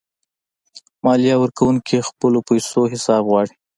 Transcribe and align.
مالیه 1.03 1.35
ورکونکي 1.39 1.95
د 2.01 2.07
خپلو 2.09 2.39
پیسو 2.49 2.81
حساب 2.93 3.21
غواړي. 3.29 3.53